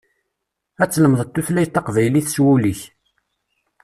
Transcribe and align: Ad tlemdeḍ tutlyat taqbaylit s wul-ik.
Ad 0.81 0.89
tlemdeḍ 0.91 1.23
tutlyat 1.33 1.71
taqbaylit 1.73 2.27
s 2.35 2.37
wul-ik. 2.43 2.81